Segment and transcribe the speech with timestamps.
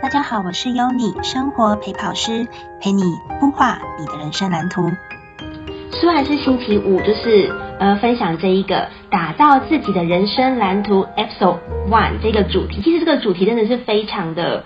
[0.00, 2.46] 大家好，我是优妮，生活陪跑师，
[2.80, 3.02] 陪你
[3.40, 4.92] 孵化你的人生蓝图。
[5.90, 11.58] 虽然是星期五，就是呃分享这一个打造自己的人生蓝图 Episode
[11.90, 12.80] One 这个主题。
[12.80, 14.64] 其实这个主题真的是非常的，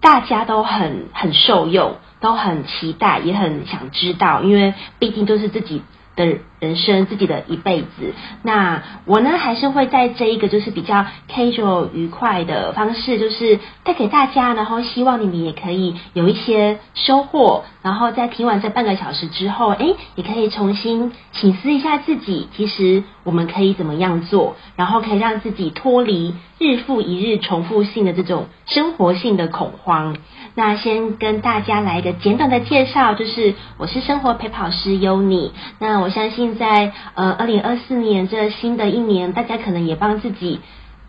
[0.00, 5.82] 大家都很很受用，都很期待，也很想知道，因为毕竟都是自己。
[6.16, 8.14] 的人生，自己的一辈子。
[8.42, 17.64] 那我呢，还是会在这一个就是比较 casual 愉快的方式，就是带给大家，然后希望你们也可以有一些收获。
[17.82, 30.18] 然后在听完这半个小时之后，诶，也可以重新省思一下自己，其实我们可以怎么样做，然后可以让自己脱离日复一日重复性的这种生活性的恐慌。
[30.54, 35.52] 那先跟大家来一个简短的介绍，就是我是生活陪跑师优妮。
[35.78, 40.60] 那我相信在呃二零二四年这新的一年，大家可能也帮自己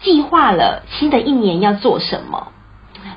[0.02, 2.48] 计划了新的一年要做什么。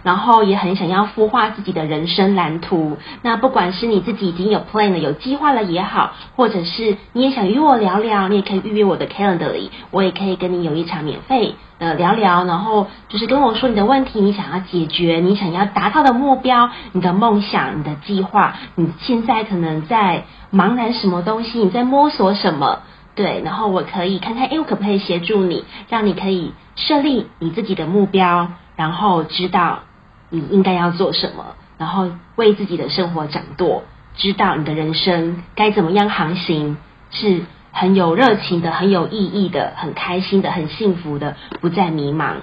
[0.02, 2.98] 然后也很想要孵化自己的人生蓝图。
[3.22, 12.44] 那不管是你自己已经有 plan 了、有计划了也好，或者是你也想与我聊聊，你也可以预约我的 Calendly，我也可以跟你有一场免费的聊聊。
[12.44, 22.80] 然后就是跟我说你的问题，你想要解决，你想要达到的目标，你的梦想、你的计划，你现在可能在茫然什么东西，你在摸索什么？
[23.16, 29.80] 对，然后我可以看看，哎，我可不可以协助你，让你可以设立你自己的目标，然后知道。
[30.30, 33.84] 你应该要做什么，然后为自己的生活掌舵，
[34.16, 36.76] 知道你的人生该怎么样航行，
[37.12, 42.36] 是很有热情的、很有意义的、很开心的、很幸福的，不再迷茫。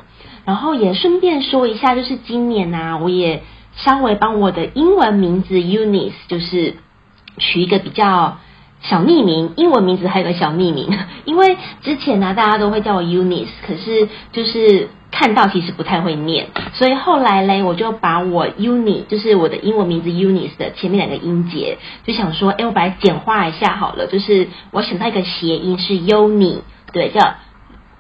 [0.46, 3.44] 然后也顺便说一下，就是今年呢、啊，我也
[3.75, 6.75] 稍微帮我的英文名字 Unis 就是
[7.38, 8.38] 取一个比较
[8.82, 14.90] 小匿名，英文名字还有个小匿名， 因为之前呢、大家都会叫我 Eunice，可是就是。
[15.14, 26.62] 看到其实不太会念，所以后来嘞，我就把我 Uni 就是我的英文名字 Eunice 的前面两个音节，就想说，哎，我把它简化一下好了，就是我想到一个谐音是 Uni，，
[26.94, 27.19] 对，叫。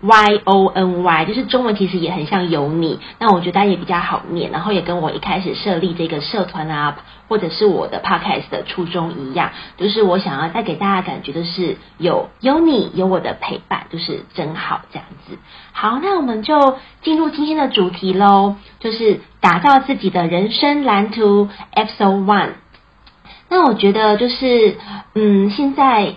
[0.01, 6.97] Y O N Y 就是中文，其实也很像有你，那我觉得也比较好念，然后也跟我一开始设立这个社团啊，
[7.27, 15.37] 或者是我的 Podcast 的初衷一样，就是我想要带给大家感觉的是有有你有我的陪伴，就是真好这样子。
[15.71, 22.49] 好，那我们就进入今天的主题喽，就是打造自己的人生蓝图 Episode One。
[23.49, 24.77] 那我觉得就是
[25.13, 26.15] 嗯，现在。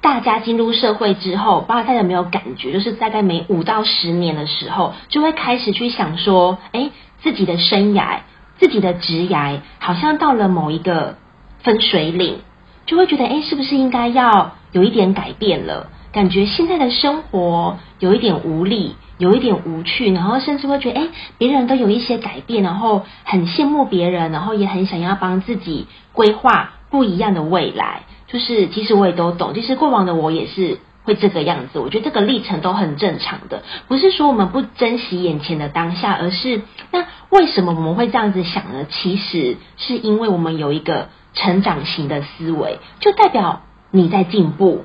[0.00, 8.20] 大家进入社会之后，不知道大家有没有感觉，就是大概每五到十年的时候，就会开始去想说，哎，自己的生涯、
[8.58, 11.16] 自己的职涯，好像到了某一个
[11.62, 12.38] 分水岭，
[12.86, 15.88] 就会觉得，哎，是不是应该要有一点改变了？
[16.12, 28.02] 感觉现在的生活有一点无力，有一点无趣，然后甚至会觉得，哎，别人都有一些改变，然后很羡慕别人，然后也很想要帮自己规划不一样的未来。
[28.28, 29.54] 就是，其实我也都懂。
[29.54, 31.78] 其实过往的我也是会这个样子。
[31.78, 36.60] 我觉得这个历程都很正常的，不是说我们不珍惜眼前的当下，而是
[36.92, 38.86] 那为什么我们会这样子想呢？
[38.90, 44.84] 其实是因为我们有一个成长型的思维，就代表你在进步。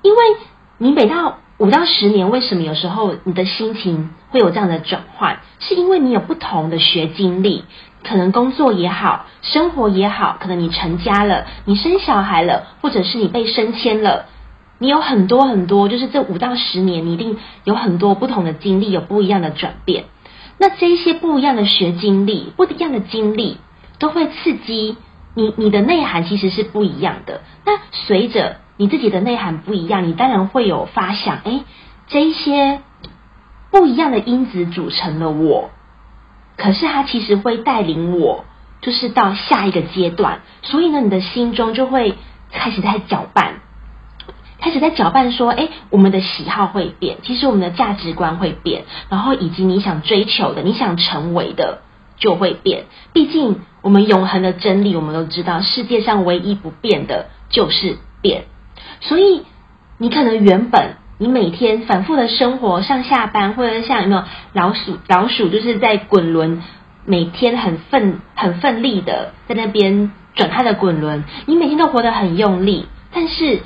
[0.00, 0.18] 因为
[0.78, 5.40] 你每到五到十年，为什么有时候你的心情会有这样的转换？
[5.60, 7.64] 是因为你有不同的学经历。
[8.04, 14.26] 可能工作也好，生活也好，可能你成家了，你生小孩了，或者是你被升迁了，
[14.78, 20.04] 你有很多很多，就是这五到十年，你一定有很多不同的经历，有不一样的转变。
[20.58, 23.56] 那这一些不一样的学经历，不一样的经历，
[23.98, 24.96] 都会刺激
[25.34, 27.40] 你，你的内涵其实是不一样的。
[27.64, 31.64] 那随着你自己的内涵不一样，你当然会有发想，诶，
[32.06, 32.80] 这一些
[33.70, 35.70] 不一样的因子组成了我。
[36.56, 38.44] 可是他其实会带领我，
[38.80, 42.14] 就是到下一个阶段，所以呢，你的心中就会
[42.52, 43.60] 开始在搅拌，
[44.60, 51.82] 开始在搅拌说，哎，我们的喜好会变，其实我们的价值观会变，然后以及你想追求的、你想成为的
[52.16, 52.84] 就会变。
[53.12, 58.44] 毕竟我们永恒的真理，我们都知道，世界上唯一不变的就是变。
[59.00, 59.42] 所以
[59.98, 60.96] 你可能原本。
[61.24, 64.98] 你每天反复的生活，上下班，或者像有没有老鼠？
[65.08, 66.62] 老鼠就是在滚轮，
[67.06, 71.24] 每天很奋、很奋力的在那边转它的滚轮。
[71.46, 73.62] 你每天都活得很用力，但是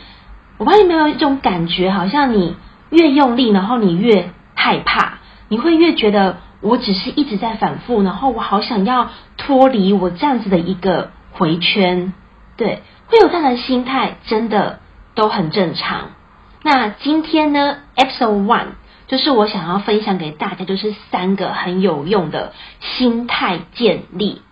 [0.59, 2.55] 我发现没有一种感觉，好像你
[2.91, 5.15] 越用力，然后你越害怕，
[5.49, 12.13] 你会越觉得我只是一直在反复，然后我好想要脱离我这样子的一个回圈。
[12.57, 14.79] 对，会有这样的心态，真的
[15.17, 16.11] 都很正常。
[16.63, 18.67] 那今天呢，Episode One
[19.07, 24.43] 就是我想要分享给大家，就是三个很有用的心态建立。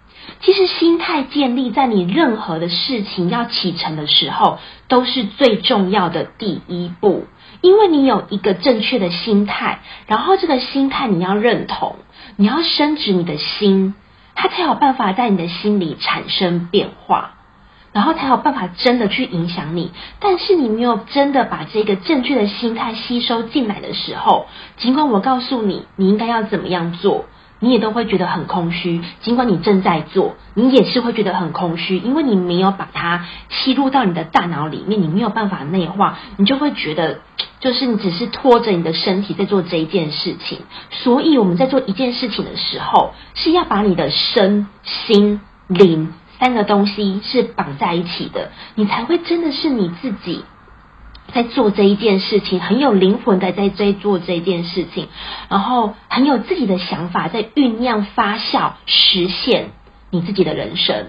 [0.41, 4.59] 其实心态建立在你任何的事情要启程的时候，
[4.89, 7.27] 都是最重要的第一步。
[7.61, 11.97] 因为你有一个正确的心态，然后这个心态你要认同，
[12.37, 13.95] 你要深植你的心，
[14.35, 17.36] 它才有办法在你的心里产生变化，
[17.97, 19.91] 然后才有办法真的去影响你。
[20.21, 27.25] 但是你没有真的把这个正确的心态吸收进来的时候，尽管我告诉你你应该要怎么样做。
[27.59, 37.21] 你也都会觉得很空虚，尽管你正在做，你也是会觉得很空虚，因为你没有把它吸入到你的大脑里面，你没有办法内化，你就会觉得，
[37.61, 40.59] 就是你只是拖着你的身体在做这一件事情。
[40.91, 50.45] 所以我们在做一件事情的时候，是要把你的身心灵三个东西是绑在一起的，你才会真的是你自己。
[51.35, 55.09] 在做这一件事情，很有灵魂的在在做这件事情，
[55.49, 59.71] 然后很有自己的想法在酝酿发酵，实现
[60.11, 61.07] 你自己的人生。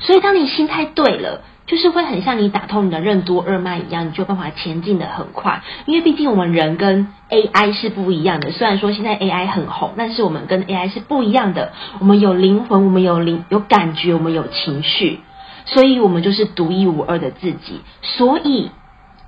[0.00, 5.62] 所以，当你心态对了，就是会很像你打通你的任督二脉一样，你就办法前进的很快。
[5.86, 11.72] 因为毕竟我们人跟 AI 是不一样的，虽然说现在 AI 很红，但是我们跟 AI 是不一样的。
[11.98, 15.20] 我们有灵魂，我们有灵有感觉，我们有情绪，
[15.64, 17.80] 所以我们就是独一无二的自己。
[18.02, 18.70] 所以。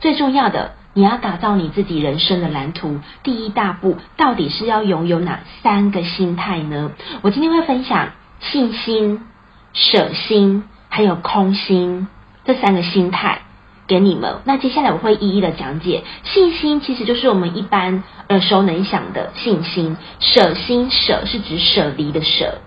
[0.00, 2.98] 最重要的，你要打造你自己人生的蓝图。
[3.22, 6.90] 第一大步，到底是要拥有哪三个心态呢？
[7.22, 8.10] 我今天会分享
[8.40, 9.22] 信心、
[9.72, 12.06] 舍心，还有空心
[12.44, 13.42] 这三个心态
[13.86, 14.36] 给你们。
[14.44, 16.04] 那接下来我会一一的讲解。
[16.25, 19.96] 信心其实就是我们一般耳熟能详的信心。
[20.20, 22.58] 舍心，舍是指舍离的舍，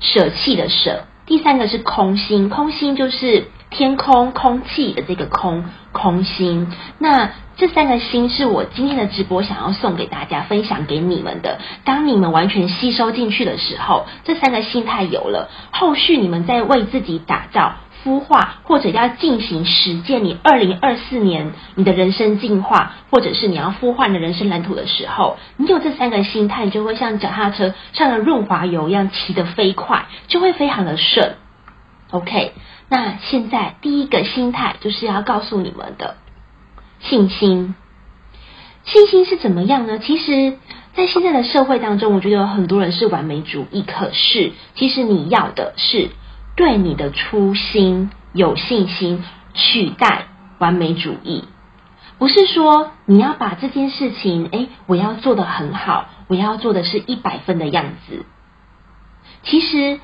[0.00, 1.04] 舍弃的舍。
[1.26, 3.48] 第三个是空心，空心就是。
[3.68, 11.58] 天空、空气的这个空空心，那这三个心是我今天的直播想要送给大家、分享给你们的。
[11.84, 17.74] 当你们完全吸收进去的时候，这三个心态有了，后续你们在为自己打造、
[18.06, 31.34] 孵化，或者要进行实践你二零二四年你的人生进化，或者是你要孵化你的人生蓝图的时候，你有这三个心态，就会像脚踏车上了润滑油一样骑得飞快，就会非常的顺。
[32.12, 32.52] OK。
[32.88, 36.18] 那现在第一个心态就是要告诉你们的
[37.00, 37.74] 信心。
[38.84, 39.98] 信心是怎么样呢？
[39.98, 40.56] 其实，
[40.94, 43.82] 在现在的社会当中，我觉得有很多人是完美主义。
[43.82, 46.10] 可是，其实你要的是
[46.56, 49.22] 对你的初心有信心，
[49.54, 50.26] 取代
[50.58, 51.44] 完美主义。
[52.18, 58.24] 不是说你要把这件事情，哎，我要做得很好，我要做的是一百分的样子。
[59.44, 60.00] 其实。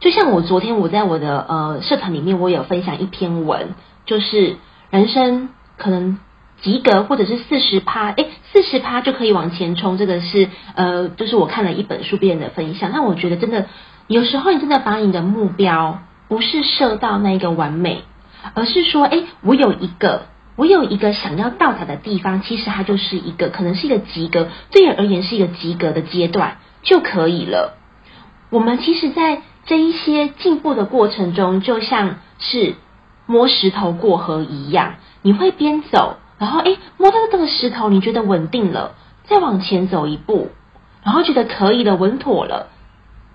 [0.00, 3.74] 就像我昨天我在我的呃社团里面，我有分享一篇文，
[4.04, 4.56] 就是
[4.90, 5.48] 人生
[5.78, 6.18] 可能
[6.60, 9.96] 及格或者是四十趴，诶，四十趴就可以往前冲。
[9.96, 13.66] 这个是呃，就是我看了一本书别人的分享，那我觉得真的
[14.06, 18.02] 有时候你真的把你的目标不是设到那个完美，
[18.54, 27.78] 而是说，诶，我有一个我有一个想要到达的地方，其实它就是一个可能是一个及格，对人而言是一个及格的阶段就可以了。
[28.50, 32.74] 我们其实，在这一些进步的过程中，就像是
[33.26, 40.50] 摸石头过河一样，你会边走，然后诶，摸到这个石头，你觉得稳定了，再往前走一步，
[41.02, 42.68] 然后觉得可以了，稳妥了，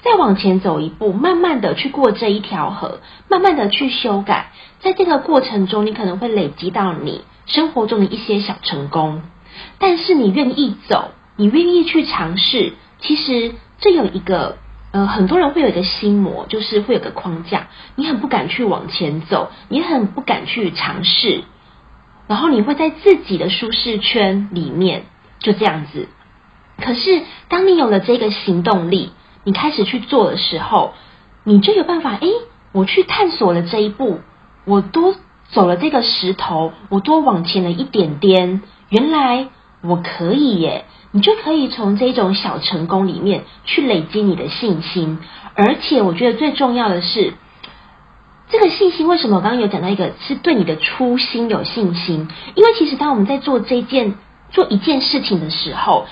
[0.03, 9.21] 再往前走一步，慢慢的去过这一条河，慢慢的去修改，在这个过程中，你可能会累积到你生活中的一些小成功，
[9.77, 14.57] 但是你愿意走，你愿意去尝试，其实这有一个。
[14.91, 21.43] 呃，很多人会有一个心魔，就是会有个框架，你很不敢去往前走，你很不敢去尝试，
[22.25, 25.03] 然后你会在自己的舒适圈里面
[25.37, 26.07] 就这样子。
[26.81, 29.11] 可是，当你有了这个行动力，
[29.43, 30.93] 你开始去做的时候，
[31.43, 32.27] 你就有办法，诶，
[32.71, 34.19] 我去探索了这一步，
[34.65, 35.15] 我多
[35.49, 39.47] 走了这个石头，我多往前了一点点，原来
[39.81, 40.85] 我可以耶。
[41.11, 45.17] 你就可以从这种小成功里面去累积你的信心，
[45.55, 47.33] 而且我觉得最重要的是，
[48.51, 52.27] 这个信心为什么我刚刚有讲到一个是对你的初心有信心？
[52.53, 54.19] 因为其实当我们在做这件
[54.51, 56.05] 做一件事情的时候，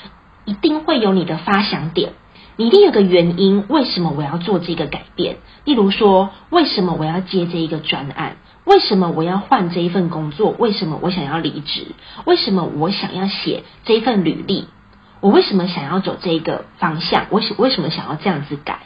[0.45, 2.13] 一定会有你的发想点，
[2.57, 5.37] 你一定有个原因，为什么我要做这个改变？
[5.63, 8.37] 例如说，为什么我要接这一个专案？
[8.65, 10.53] 为什么我要换这一份工作？
[10.57, 11.87] 为什么我想要离职？
[12.25, 14.67] 为什么我想要写这一份履历？
[15.21, 17.27] 我为什么想要走这个方向？
[17.29, 18.79] 我为什么想要这样子改？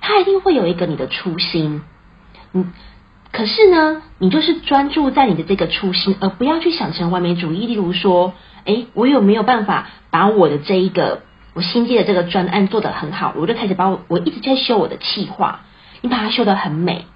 [0.00, 1.82] 他一定会有一个你的初心，
[2.52, 2.72] 嗯，
[3.32, 7.66] 可是呢，你就是专注在你的这个初心，而不要去想成完美主义。
[7.66, 8.34] 例如说，
[8.66, 11.22] 诶，我有没有办法把我的这一个
[11.54, 13.32] 我新接的这个专案做得很好？
[13.36, 15.60] 我就开始把我我一直在修我的企划，
[16.00, 17.06] 你把它修得很美，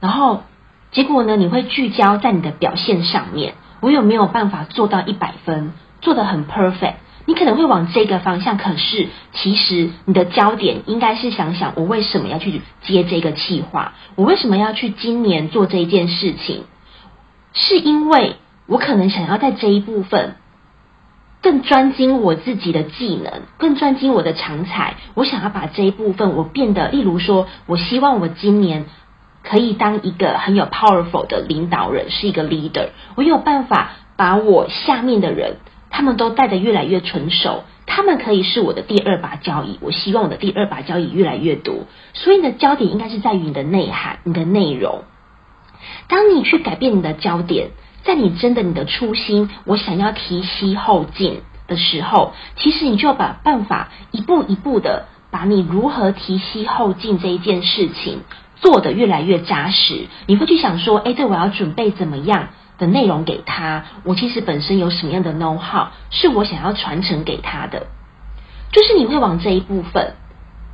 [0.00, 0.42] 然后
[0.90, 6.94] 结果呢，你会聚焦在你的表现上面，我有没有办法做到一百分，做得很 perfect？
[7.24, 13.92] 你可能会往这个方向，可是其实你的焦点应该是想想，我为什么要去接这个计划？
[14.16, 16.64] 我为什么要去今年做这一件事情？
[17.52, 20.36] 是因为我可能想要在这一部分
[21.48, 24.96] 更专精我自己的技能，更专精我的长才。
[25.14, 28.84] 我想要把这一部分我变得，例如说，我希望我今年
[29.42, 32.90] 可以当一个很有 powerful 的领导人，是一个 leader。
[33.14, 35.56] 我有办法把我下面的人。
[35.88, 39.78] 他们都带得越来越成熟，他们可以是我的第二把交椅。
[39.80, 45.04] 我希望我的第二把交椅越来越多，所以呢，焦点应该是在于你的内涵、你的内容。
[46.08, 47.70] 当你去改变你的焦点，
[48.08, 58.22] 在你真的你的初心，我想要提膝后进的时候，其实你就要把办法一步一步的把你如何提膝后进这一件事情
[58.56, 60.06] 做得越来越扎实。
[60.24, 62.48] 你会去想说，哎，这，我要准备怎么样？
[62.78, 67.88] 的内容给他，我其实本身有什么样的 know how 是我想要传承给他的，
[68.72, 70.14] 就是你会往这一部分，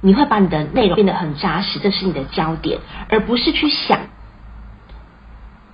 [0.03, 3.99] 你会把你的内容变得很扎实，这是你的焦点，而不是去想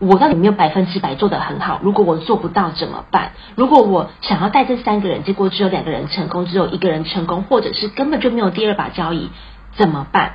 [0.00, 1.78] 我到底没有百分之百做得很好。
[1.84, 3.30] 如果我做不到怎么办？
[3.54, 9.30] 如果我想要带这三个人，结果只有两个人成功，只有一个人成功，或者是根本就没有第二把交椅，
[9.76, 10.32] 怎么办？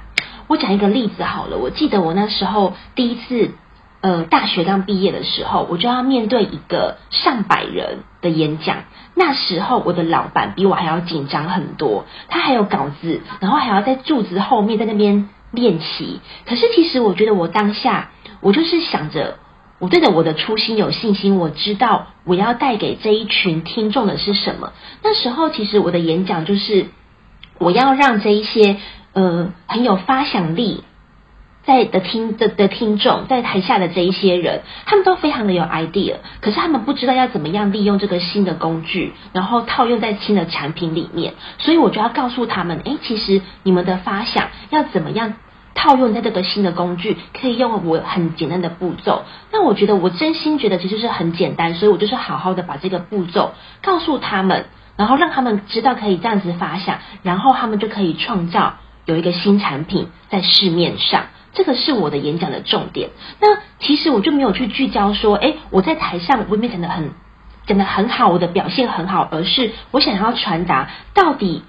[0.48, 3.56] 我讲一个例子好了，我记得我那时候第一次。
[4.02, 8.84] 呃，大学刚毕业的时候，我就要面对一个上百人的演讲。
[9.16, 16.20] 那时候，我的老板比我还要紧张很多，他还有稿子，然后还要在柱子后面在那边练习。
[16.46, 19.40] 可是，其实我觉得我当下，我就是想着，
[19.80, 24.72] 我对着我的初心有信心，我知道我要带给这一群听众的是什么。
[25.04, 26.88] 那时候，其实我的演讲就是，
[27.58, 28.78] 我要让这一些
[29.14, 30.84] 呃很有发想力。
[31.66, 41.34] 在的听的的听众，在台下的这一些人，他们都非常的有 idea，可是他们不知道要怎么样利用这个新的工具，然后套用在新的产品里面。
[41.58, 45.34] 所以我就要告诉他们，诶，其实你们的发想要怎么样
[45.76, 49.26] 套用在这个新的工具，可以用我很简单的步骤。
[49.52, 53.54] 那我觉得我真心觉得其实是很简单，所以我就是好好的把这个步骤
[53.84, 54.66] 告诉他们，
[54.96, 61.26] 然后让他们知道可以这样子发想，然后他们就可以创造有一个新产品在市面上。
[61.54, 63.12] 这个是我的演讲的重点。
[63.40, 63.48] 那
[63.80, 67.12] 其实我就没有去聚焦说，诶，我在台上我没讲得很
[67.66, 71.64] 讲得很好，我的表现很好，而是我想要传达到底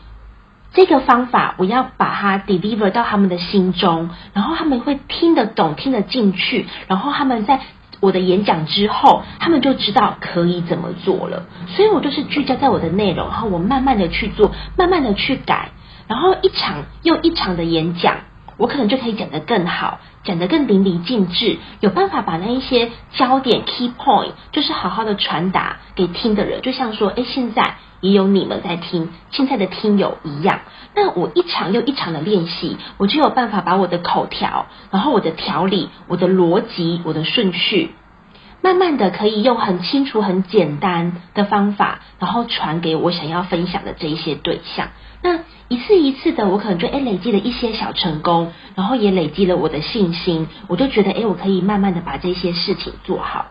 [0.73, 7.61] 这个方法，我要把它 deliver 到他们的心中，然后他们会听得懂、听得进去，然后他们在
[8.01, 11.47] 我的演讲之后，他们就知道可以怎么做了。
[11.69, 15.71] 所以我就是聚焦在我的内容，然后我慢慢的去做，慢慢的去改，
[16.09, 18.17] 然后一场又一场的演讲。
[18.59, 30.61] 我可能就可以讲得更好，讲得更淋漓尽致，有办法把那一些焦点 key point，就是好好的传达给听的人，就像说，诶，现在也有你们在听，现在的听友一样。
[30.95, 37.95] 那我一场又一场的练习，我就有办法把我的口条，然后我的条理、我的逻辑、我的顺序，
[38.63, 44.89] 慢慢的可以用很清楚、很简单的方法，然后传给我想要分享的这一些对象。
[45.27, 53.47] 那一次一次的，我可能就诶累积了一些小成功，然后也累积了我的信心，我就觉得诶我可以慢慢的把这些事情做好。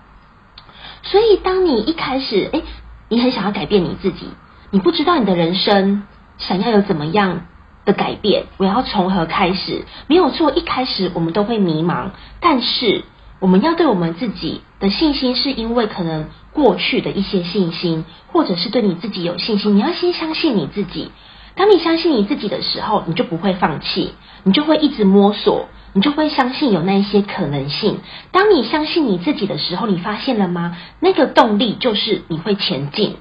[1.03, 2.63] 所以，当你一开始诶
[3.09, 4.27] 你很想要改变你自己，
[4.71, 6.03] 你不知道你的人生
[6.37, 7.41] 想要有怎么样
[7.83, 9.83] 的改变，我要从何开始？
[10.07, 13.03] 没有错，一开始我们都会迷茫，但是
[13.41, 21.11] 我们要对我们自己的信心，是因为可能过去的一些信心，或者是对你自己有信心，你要先相信你自己。
[21.55, 27.99] 当你相信你自己的时候，你就不会放弃，你就会一直摸索，你就会相信有那一些可能性。
[28.31, 30.77] 当你相信你自己的时候，你发现了吗？
[30.99, 33.15] 那个动力就是你会前进，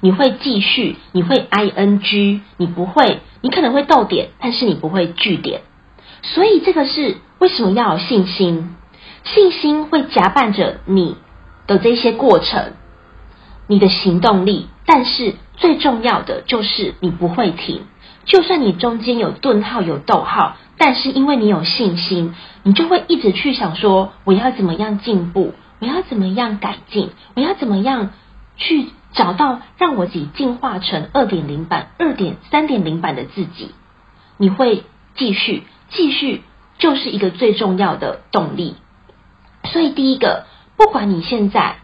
[0.00, 5.62] 你会继续，你会 ing，你不会，你可能会逗点，但是你不会句点。
[6.22, 8.76] 所以这个是为什么要有信心？
[9.24, 11.16] 信心会夹伴着你
[11.66, 12.72] 的这些过程，
[13.70, 15.36] 你的行动力，但是。
[15.60, 17.82] 最重要的就是你不会停，
[18.24, 28.08] 就算你中间有顿号、有逗号，但是因为你有信心，你就会一直去想说，我要怎么样进步，我要怎么样改进，我要怎么样
[28.56, 33.74] 去找到让我自己进化成二点零版、二点三点零版的自己。
[34.38, 34.84] 你会
[35.14, 36.42] 继续、继续，
[36.78, 38.76] 就是一个最重要的动力。
[39.64, 40.46] 所以第一个，
[40.78, 41.76] 不管你现在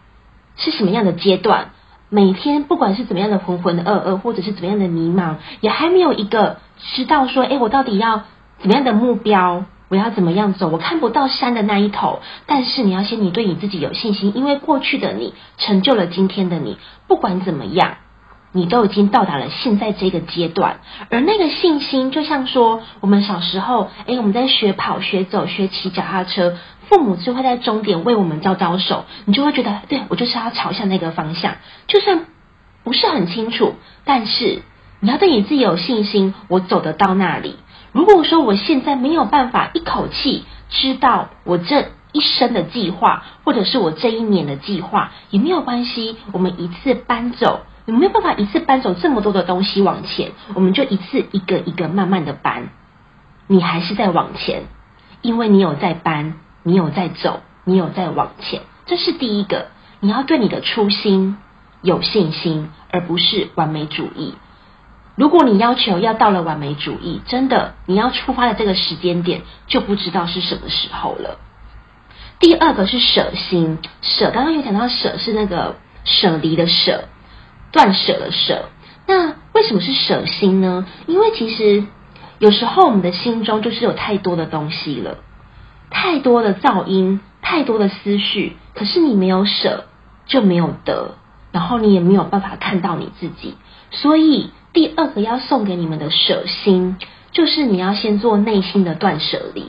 [0.55, 1.73] 是什么样的阶段。
[2.09, 6.57] 每天不管是怎么样的浑浑噩噩，或者是怎么样的迷茫，也还没有一个
[6.95, 8.23] 知道说，哎，我到底要
[8.59, 9.65] 怎么样的目标？
[9.89, 10.67] 我要怎么样走？
[10.67, 12.19] 我看不到山的那一头。
[12.45, 16.77] 但是你要先，你对你自己有信心，因为过去的你成就了今天的你。
[17.07, 17.95] 不管怎么样，
[18.51, 20.81] 你都已经到达了现在这个阶段。
[21.09, 26.57] 而那个信心，就像说我们小时候，哎，我们在学跑、学走、学骑脚踏车，
[26.89, 31.55] 父母就会在终点为我们招招手，你就会觉得，对，我就是要朝向那个方向。
[31.87, 32.25] 就算
[32.83, 33.75] 不是很清楚，
[34.05, 34.61] 但是
[34.99, 37.57] 你要对你自己有信心，我走得到那里。
[37.91, 46.17] 如果说我现在没有办法一口气知道我这一生的计划，或者是我这一年的计划，也没有关系。
[46.31, 52.69] 我们一次搬走，你没有办法一次搬走这么多的东西往前，我们就一次一个一个慢慢的搬。
[53.47, 54.63] 你还是在往前，
[55.21, 56.35] 因为你有在搬，
[56.67, 58.63] 你有在走，你有在往前。
[58.87, 59.67] 这是第一个，
[60.01, 61.37] 你要对你的初心
[61.81, 64.33] 有信心，而不是完美主义。
[65.15, 71.39] 如果你要求要到了完美主义，真的你要出发的这个时间点就不知道是什么时候了。
[72.41, 77.05] 第二个是舍心，舍刚刚有讲到舍是那个舍离的舍，
[77.71, 78.65] 断舍的舍。
[79.05, 80.85] 那为什么是舍心呢？
[81.05, 81.85] 因为其实
[82.39, 85.19] 有时候我们的心中就是有太多的东西了，
[85.99, 89.85] 太多的噪音，太多的思绪，可是你没有舍
[90.27, 91.15] 就没有得，
[91.51, 93.55] 然后你也没有办法看到你自己，
[93.89, 94.51] 所以。
[94.73, 96.97] 第二个要送给你们的舍心，
[97.31, 99.65] 就是你要先做内心的断舍离。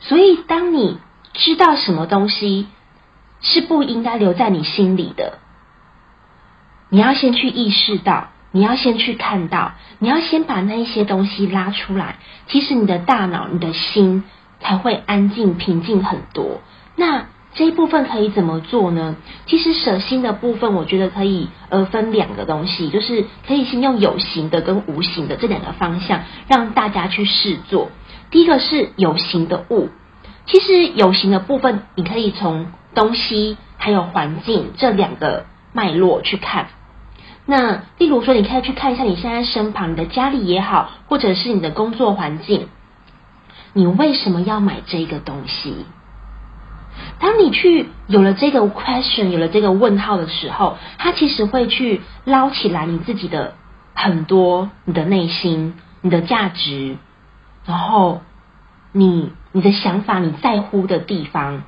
[0.00, 0.98] 所以，当你
[1.34, 2.66] 知道什么东西
[3.40, 5.38] 是不应该留在你心里的，
[6.88, 12.16] 你要先去意识到，你要先去看到，你要先把那一些东西拉出来。
[12.48, 14.24] 其实，你的大脑、你的心
[14.60, 16.60] 才会安静、平静很多。
[16.96, 17.26] 那。
[17.52, 19.16] 这一部分可以怎么做呢？
[19.46, 27.90] 其实舍心的部分，我觉得可以呃分两个东西，就是可以先用有形的跟无形的这两个方向让大家去试做。
[28.30, 29.88] 第一个是有形的物，
[30.46, 36.68] 其实有形的部分，你可以从东西还有环境这两个脉络去看。
[37.46, 42.68] 那例如说，你可以去看一下你现在身旁的家里也好，或者是你的工作环境，
[43.72, 45.86] 你为什么要买这个东西？
[47.18, 53.54] 当你去有了这个 question，有了这个问号的时候，它其实会去捞起来你自己的
[53.94, 56.96] 很多你的内心、你的价值，
[57.64, 58.22] 然后
[58.92, 61.62] 你你的想法、你在乎的地方，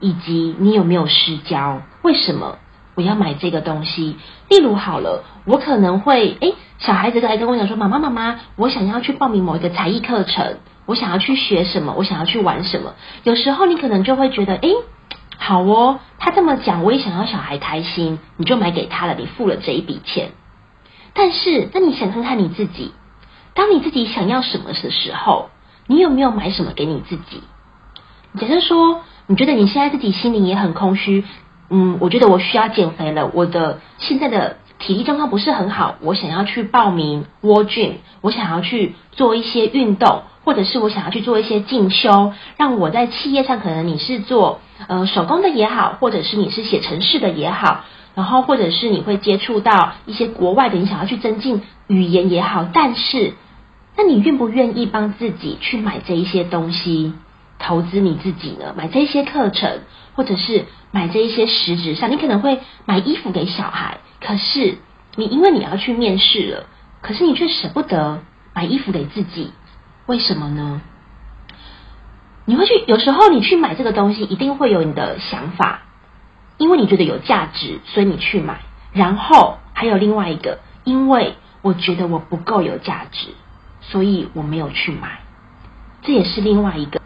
[0.00, 1.82] 以及你有没有失焦？
[2.02, 2.58] 为什么
[2.96, 4.16] 我要买这个东西？
[4.48, 10.56] 例如好了，我可能会诶，小孩子来跟我讲说：“妈妈妈妈，我想要去报名某一个才艺课程。”
[10.90, 11.94] 我想要去学什么？
[11.96, 12.94] 我想要去玩什么？
[13.22, 14.74] 有时候你可能就会觉得，诶，
[15.38, 20.32] 好哦，他这么讲，我也想要小孩开心，你就买给他了，你付了这一笔钱。
[21.14, 22.92] 但是，那你想看看你自己，
[23.54, 25.50] 当你自己想要什么的时候，
[25.86, 27.42] 你有没有买什么给你自己？
[28.40, 31.24] 假设说，你觉得你现在自己心里也很空虚，
[31.68, 40.22] 嗯，我觉得我需要减肥了，我的现在的体力状况不是很好，我想要去报名 War Gym，我想要去做一些运动。
[40.42, 53.34] 或者是我想要去做一些进修，让我在企业上，可能你是做呃手工的也好，或者是你是写程式的也好，然后或者是你会接触到一些国外的，你想要去增进语言也好，但是
[53.98, 57.12] 那你愿不愿意帮自己去买这一些东西，
[57.58, 58.74] 投资你自己呢？
[58.74, 59.80] 买这一些课程，
[60.14, 64.78] 或者是买这一些实质上，你可能会买衣服给小孩，可是
[65.16, 66.66] 你因为你要去面试了，
[67.00, 68.22] 可是你却舍不得
[68.54, 69.52] 买衣服给自己。
[70.06, 70.80] 为什么呢？
[72.46, 75.82] 你会去，有时候你去买这个东西，一定会有你的想法，
[76.58, 78.60] 因为你觉得有价值，所以你去买。
[78.92, 83.28] 然后还有另外一个，因为我觉得我不够有价值，
[83.80, 85.20] 所以我没有去买。
[86.02, 87.00] 这也是另外一个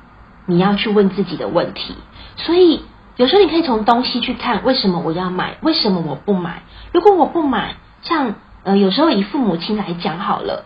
[0.47, 1.95] 你要去问自己的问题。
[2.37, 2.83] 所以
[3.17, 5.57] 有时候你可以从东西去看，为什么我要买？
[5.63, 6.63] 为什么我不买？
[6.93, 10.65] 如果我不买，像呃，有时候以父母亲来讲好了，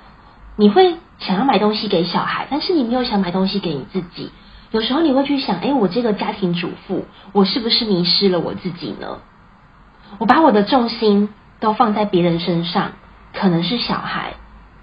[0.56, 0.96] 你会。
[1.20, 4.30] 想要买东西给小孩，但是你没有想买东西给你自己。
[4.70, 9.18] 有时候你会去想，诶，我这个家庭主妇，我是不是迷失了我自己呢？
[10.18, 12.92] 我把我的重心都放在别人身上，
[13.34, 14.34] 可能是小孩，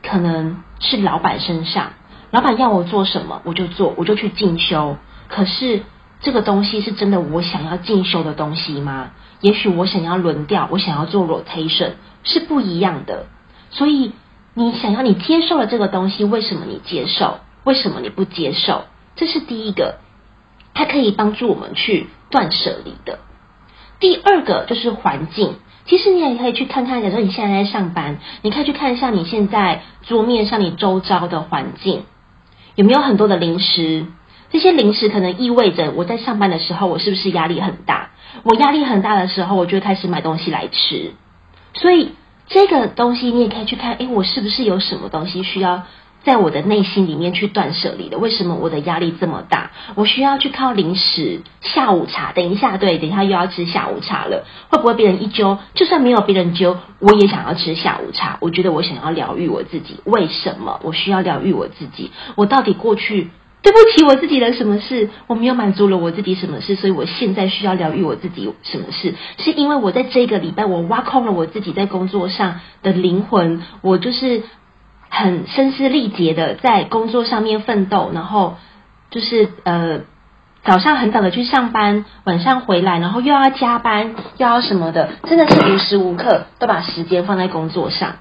[0.04, 1.94] 可能是老板身上。
[2.32, 4.98] 老板要我做什么，我就做，我就去进修。
[5.30, 5.84] 可是
[6.22, 9.12] 这个东西是真的我想要进修的东西吗？
[9.42, 11.92] 也许我想要轮调，我想要做 rotation，
[12.24, 13.28] 是不一样的。
[13.72, 14.14] 所以。
[14.58, 17.40] 你想要你接受了这个东西，为什么你接受？
[17.66, 18.86] 为什么你不接受？
[19.18, 19.98] 这是第一个，
[20.74, 23.20] 它可以帮助我们去断舍离的。
[24.00, 32.06] 第二个就是环境，其实你也可以去看看，假如你现在在上班，你可以去看一下你现在桌面上你周遭的环境
[32.76, 34.06] 有没有很多的零食。
[34.56, 38.12] 这些零食可能意味着我在上班的时候，我是不是压力很大？
[38.44, 41.12] 我压力很大的时候，我就开始买东西来吃。
[41.74, 42.12] 所以
[42.48, 45.84] 这个东西你也可以去看，诶，我是不是有什么东西需要
[46.24, 48.18] 在我的内心里面去断舍离的？
[48.18, 49.72] 为什么我的压力这么大？
[49.96, 52.32] 我需要去靠零食、下午茶。
[52.32, 54.46] 等一下，对，等一下又要吃下午茶了。
[54.70, 58.38] 会不会别人一揪，就算没有别人揪，我也想要吃下午茶？
[58.40, 60.00] 我觉得我想要疗愈我自己。
[60.06, 62.12] 为什么我需要疗愈我自己？
[62.38, 63.32] 我到底过去？
[63.66, 65.10] 对不起，我自己的什么事？
[65.26, 66.76] 我没有满足了我自己什么事？
[66.76, 69.16] 所以我现在需要疗愈我自己什么事？
[69.40, 74.44] 是因为我在这个礼拜我挖空了我自己在工作上的灵魂，我就是
[75.10, 78.58] 很声嘶力竭的在工作上面奋斗，然后
[79.10, 80.02] 就是呃
[80.64, 88.18] 早上很早的去上班，晚上回来，然后又要加班，又要什么的，真的是无时无刻都把时间放在工作上。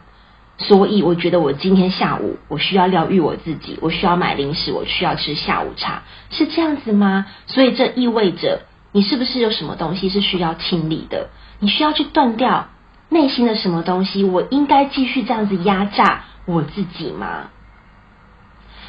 [0.57, 7.27] 所以我觉得我今天下午我需要疗愈我自己，我需要买零食，我需要吃下午茶，是这样子吗？
[7.47, 8.61] 所以这意味着
[8.93, 11.29] 你是不是有什么东西是需要清理的？
[11.59, 12.69] 你需要去断掉
[13.09, 14.23] 内心的什么东西？
[14.23, 17.51] 我应该继续这样子压榨我自己吗？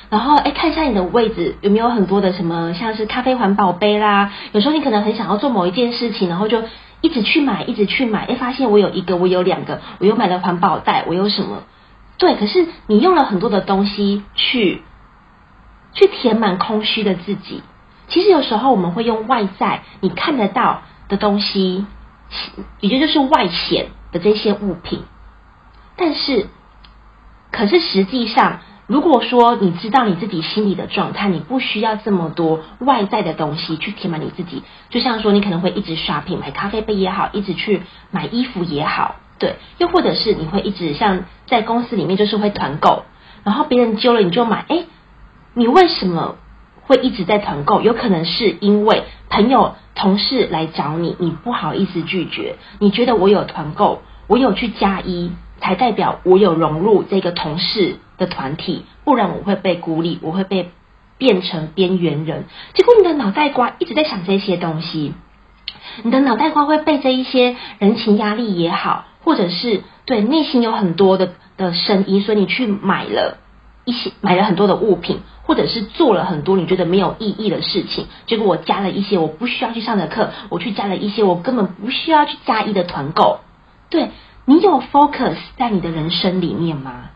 [0.09, 4.31] 然后哎，看一下你的位置有没有很多的什么，像是咖啡环保杯啦。
[4.51, 6.61] 有时候你可能很想要做某一件事情，然后就。
[7.01, 11.63] 一直去买，一直去买，哎，发现我有一个，我有两个，我又买了环保袋，我有什么？
[12.17, 14.81] 对，可是你用了很多的东西去
[15.93, 17.61] 去填满空虚的自己。
[18.07, 21.85] 其实有时候我们会用外在你看得到的东西，
[22.79, 25.03] 也就就是外显的这些物品，
[25.95, 26.47] 但是，
[27.51, 28.61] 可是实际上。
[28.87, 34.61] 如果说你知道你自己心里的状态，你不需要这么多外在的东西去填满你自己。
[34.89, 39.55] 就像说，你可能会一直 shopping，买咖啡杯也好，一直去买衣服也好，对。
[39.79, 43.05] 又或者是你会一直像在公司里面就是会团购，
[43.43, 44.65] 然后别人揪了你就买。
[44.67, 44.85] 诶，
[45.55, 46.35] 你为什么
[46.83, 47.81] 会一直在团购？
[47.81, 52.57] 有可能是因为朋友、同事来找你，你不好意思拒绝。
[52.77, 60.71] 你觉得我有团购，我有去加一，才代表我有融入这个同事的团体，不然我会被孤立，我会被
[61.17, 62.45] 变成边缘人。
[62.73, 65.13] 结果你的脑袋瓜一直在想这些东西，
[66.03, 73.37] 你的脑袋瓜会被这一些人情压力也好，或者是对内心有很多的的声音，所以你去买了
[73.85, 78.07] 一些买了很多的物品，或者是做了很多你觉得没有意义的事情。
[78.27, 83.39] 结果我加了一些我不需要去上的课，我去加了一些我根本不需要去加一的团购。
[83.89, 84.09] 对，
[84.45, 87.09] 你有 focus 在你的人生里面吗？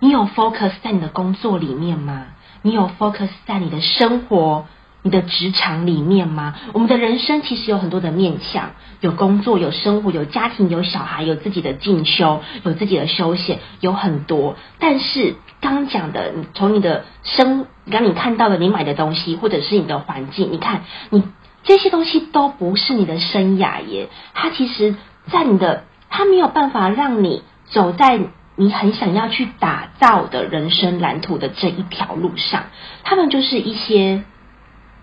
[0.00, 2.26] 你有 focus 在你的工作里面吗？
[2.62, 4.66] 你有 focus 在你的生活、
[5.02, 6.54] 你的职场里面吗？
[6.72, 14.56] 我们的人生其实有很多的面向，有工作、有生活、有家庭、有小孩、有自己的进修、有自己的休闲，有很多。
[14.78, 21.24] 但是刚刚讲的，你从你的生，刚你看到的，你买的东西，或者是你的环境，你看你
[21.62, 24.08] 这些东西都不是你的生涯耶。
[24.34, 24.96] 它其实，
[25.30, 25.84] 在你的，
[26.16, 28.20] 它没有办法让你走在。
[28.56, 32.66] 你很想要去打造的人生蓝图的这一条路上，
[33.02, 34.22] 他们就是一些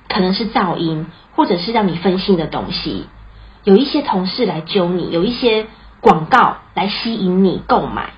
[0.07, 3.07] 可能是噪音，或者是让你分心的东西。
[3.65, 5.67] 有一些同事来揪你，有一些
[5.99, 8.11] 广告来吸引你购买。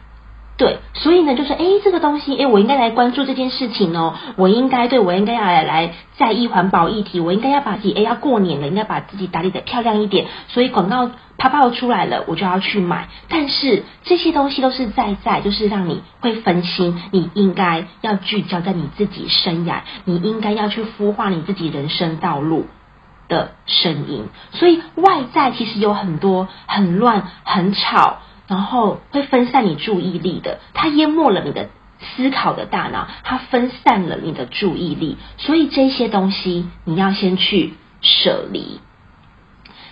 [0.63, 4.15] 对，所以呢，就是哎，这个东西，哎，我应该来关注这件事情哦。
[4.37, 10.27] 我应该对我应该要来在意环保议题，我应该要把自己，哎，要过年了，应该把自己打理得漂亮一点。
[10.47, 13.09] 所以广告啪啪出来了，我就要去买。
[13.27, 16.97] 但是这些东西都是在在，就是让你会分心。
[17.11, 22.67] 你应该要聚焦在你自己生涯，你应该要去孵化你自己人生道路
[23.27, 24.27] 的声音。
[24.53, 28.19] 所以外在其实有很多很乱、很吵。
[28.47, 38.81] 然后会分散你注意力的，它淹没了你的思考的大脑，它分散了你的注意力，所以这些东西你要先去舍离。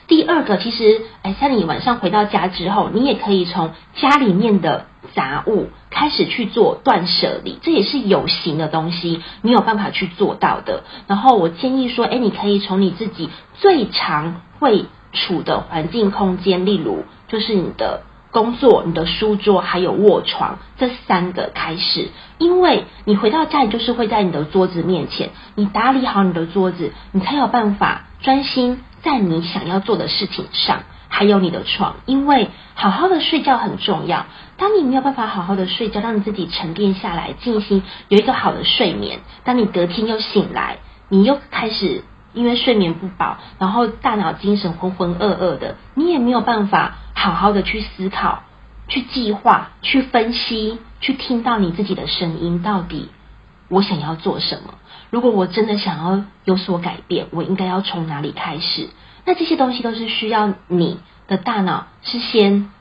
[0.08, 10.84] 第二个，其实，哎，像你晚上回到家之后，你也可以从家里面的杂物开始去做断舍离，这也是有形的东西，你有办法去做到的。
[11.08, 18.02] 然后我建议说，哎，你可以从你自己最常会处的环境空间，例如就是你的。
[18.32, 34.26] 工作、你的书桌还有卧床这三个开始，因为你回到家里就是会在你的桌子面前，你打理好你的桌子，你才有办法专心在你想要做的事情上，还有你的床，因为好好的睡觉很重要。
[34.58, 40.78] 当你没有办法好好的睡觉，让你自己沉淀下来，进行有一个好的睡眠，当你隔天又醒来，
[41.10, 48.44] 你又开始因为睡眠不饱，然后大脑精神浑浑噩噩的，你也没有办法好好的去思考、
[48.88, 53.10] 去计划、去分析、去听到你自己的声音，到底
[53.70, 54.76] 我想要做什么？
[55.10, 58.90] 如果我真的想要有所改变，我应该要从哪里开始？
[59.26, 62.72] 那这些东西都是需要你的大脑是先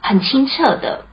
[0.00, 1.06] 很清澈的，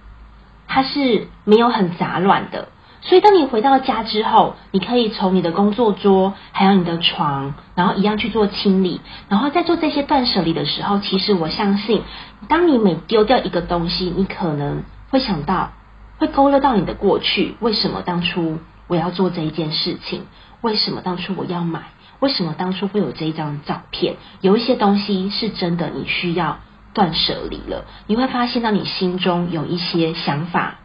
[0.67, 2.69] 它是没有很杂乱的。
[3.05, 12.01] 所以，当你回到家之后，你可以从你的工作桌，还有你的床，然后一样去做清理，然后在做这些断舍离的时候，其实我相信，
[12.47, 15.73] 当你每丢掉一个东西，你可能会想到，
[16.17, 17.55] 会勾勒到你的过去。
[17.59, 20.21] 为什么当初我要做这一件事情？
[20.61, 21.81] 为什么当初我要买？
[22.21, 24.15] 为什么当初会有这一张照片？
[24.39, 26.59] 有一些东西是真的，你需要
[26.93, 27.83] 断舍离了。
[28.07, 30.75] 你会发现到你心中有一些想法，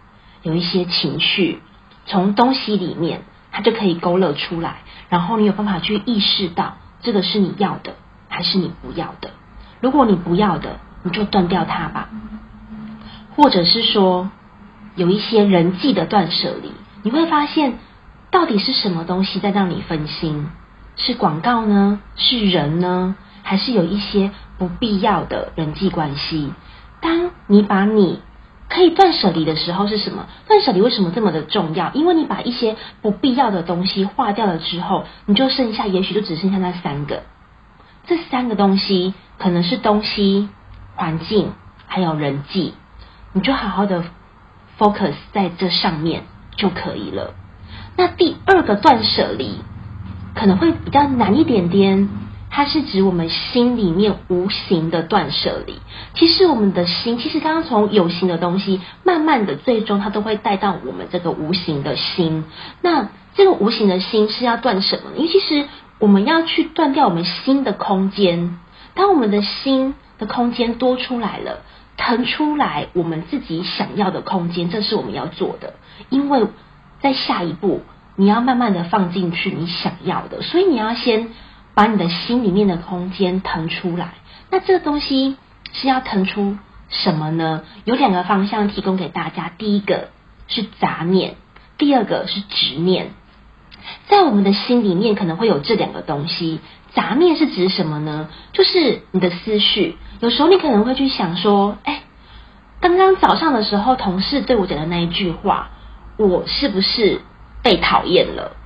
[0.42, 1.62] 有一些情绪。
[2.08, 7.94] 从东西里面，它就可以勾勒出来，然后你有办法去意识到这个是你要的
[8.28, 9.30] 还是你不要的。
[9.80, 12.08] 如果你不要的，你就断掉它吧。
[13.36, 14.30] 或者是说，
[14.96, 16.72] 有一些人际的断舍离，
[17.04, 17.74] 你会发现
[18.32, 20.46] 到底是什么东西在让你分心？
[20.96, 22.00] 是广告呢？
[22.16, 23.14] 是人呢？
[23.44, 26.52] 还是有一些不必要的人际关系？
[27.00, 28.20] 当你把你
[28.68, 30.26] 可以断舍离的时候是什么？
[30.46, 31.90] 断舍离为什么这么的重要？
[31.92, 37.22] 因为你把一些不必要的东西划掉了之后，你就剩下，也许就只剩下那三个。
[38.06, 40.48] 这三个东西可能是东西、
[40.94, 41.52] 环境
[41.86, 42.74] 还有人际，
[43.32, 44.04] 你就好好的
[44.78, 46.24] focus 在这上面
[46.56, 47.34] 就可以了。
[47.96, 49.60] 那第二个断舍离
[50.34, 52.08] 可能会比较难一点点。
[52.58, 55.78] 它是指我们心里面无形的断舍离。
[56.14, 62.42] 其实我们的心，其实刚刚从有形的东西，慢慢的，最终它都会带到我们这个无形的心。
[62.82, 65.18] 那这个无形的心是要断什么呢？
[65.18, 65.68] 因为其实
[66.00, 68.58] 我们要去断掉我们心的空间。
[68.94, 71.60] 当我们的心的空间多出来了，
[71.96, 75.74] 腾出来我们自己想要的空间，这是我们要做的。
[76.08, 76.48] 因为
[77.00, 77.82] 在下一步，
[78.16, 81.28] 你要慢慢的放进去你想要的，所以你要先。
[81.78, 84.14] 把你的心里面的空间腾出来，
[84.50, 85.36] 那这个东西
[85.72, 87.62] 是要腾出什么呢？
[87.84, 90.08] 有两个方向提供给大家，第一个
[90.48, 91.36] 是杂念，
[91.76, 93.12] 第二个是执念。
[94.08, 96.58] 在我们的心里面可能会有这两个东西。
[96.94, 98.28] 杂念是指什么呢？
[98.52, 99.96] 就是你的思绪。
[100.18, 102.02] 有时候你可能会去想说，哎，
[102.80, 105.70] 刚刚早上的时候同事对我讲的那一句话，
[106.16, 107.20] 我是不是
[107.62, 108.56] 被讨厌了？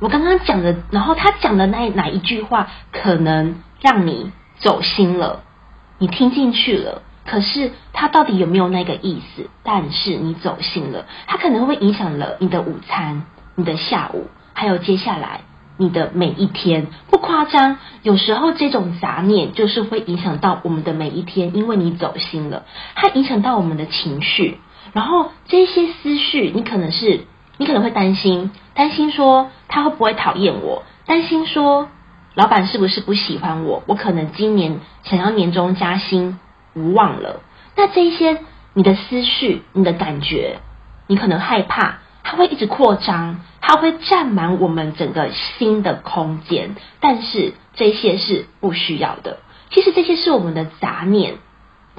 [0.00, 5.44] 我刚刚讲的，然后他讲的那哪一句话，可能让你走心了，
[5.98, 9.48] 你听进去了，可是他到底有没有那个意思？
[9.62, 15.42] 但是你走心了，他可能会影响了你的午餐、你的下午，还有接下来
[15.78, 16.88] 你的每一天。
[17.08, 22.64] 不夸张，有时候这种杂念就是会影响到我们的每一天，因为你走心了，
[22.96, 24.58] 它影响到我们的情绪，
[24.92, 27.26] 然后这些思绪，你可能是。
[27.56, 31.88] 你可能会担心，担心说他会不会讨厌我，担心说
[32.34, 36.40] 老板是不是不喜欢我，我可能今年想要年终加薪
[36.74, 37.40] 无望了。
[37.76, 38.40] 那这一些
[38.72, 40.58] 你的思绪、你的感觉，
[41.06, 46.74] 你可能害怕，它会一直扩张，它会占满我们整个心的空间。
[46.98, 49.38] 但是这些是不需要的。
[49.70, 51.36] 其实这些是我们的杂念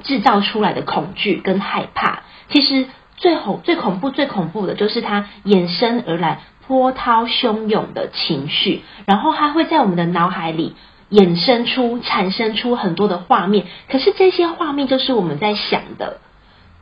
[0.02, 2.24] 制造出来的恐惧跟害怕。
[2.50, 2.88] 其实。
[3.16, 10.74] 最恐、最恐怖、最恐怖的就是它衍生而来波涛汹涌的情绪，然后它会在我们的脑海里
[11.10, 13.66] 衍生出、产生出很多的画面。
[13.88, 16.18] 可是这些画面就是我们在想的，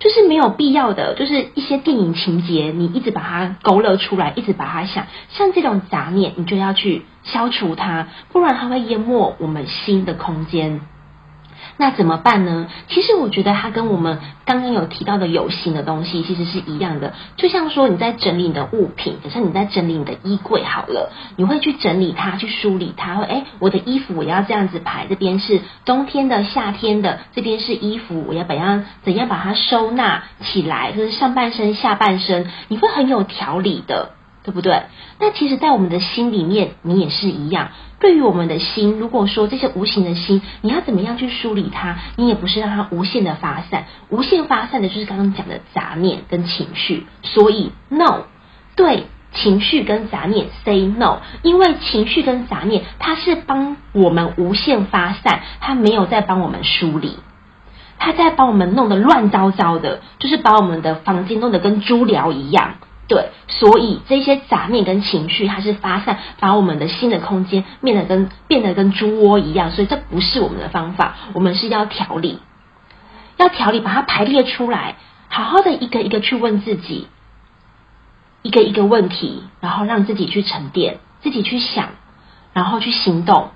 [0.00, 5.06] 就是没有必要的，就是一些电影情节，你一直把它勾勒出来，一直把它想。
[5.28, 10.80] 像这种杂念，你就要去消除它，不然它会淹没我们心的空间。
[11.76, 12.68] 那怎么办呢？
[12.88, 17.14] 其实我觉得它跟我们刚刚有提到的有形的东西其实是一样的。
[17.36, 34.10] 就像说你在整理你的物品，可是你在整理你的衣柜好了，你会去整理它，去梳理它，会诶，我的衣服我要这样子排，这边是冬天的、夏天的，这边是衣服，我要怎样怎样把它收纳起来，就是上半身、下半身，你会很有条理的。
[34.44, 34.82] 对不对？
[35.18, 37.70] 那其实，在我们的心里面，你也是一样。
[37.98, 41.96] 对于我们的心，如果说这些无形的心，你要怎么样去梳理它？
[42.16, 47.06] 你也不是让它无限的发散，无限发散的就是刚刚讲的杂念跟情绪。
[47.22, 48.24] 所以，no，
[48.76, 57.16] 对情绪跟杂念 say no，因为情绪跟杂念，它是帮我们无限发散，它没有在帮我们梳理，
[57.98, 62.74] 它在帮我们弄得乱糟糟的，就是把我们的房间弄得跟猪寮一样。
[63.06, 72.38] 对，所以这些杂念跟情绪，它是发散，把我们的心的空间变得跟变得跟猪窝一样，所以这不是我们的方法，我们是要调理，
[73.36, 74.96] 要调理，把它排列出来，
[75.28, 77.08] 好好的一个一个去问自己，
[78.40, 81.90] 一个一个问题，然后让自己去沉淀，自己去想，
[82.54, 83.50] 然后去行动。